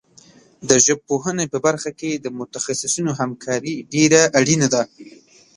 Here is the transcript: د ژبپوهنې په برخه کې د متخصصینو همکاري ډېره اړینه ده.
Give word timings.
د 0.69 0.71
ژبپوهنې 0.85 1.45
په 1.53 1.57
برخه 1.65 1.91
کې 1.99 2.11
د 2.13 2.25
متخصصینو 2.39 3.11
همکاري 3.21 3.75
ډېره 3.93 4.21
اړینه 4.39 4.67
ده. 4.73 4.81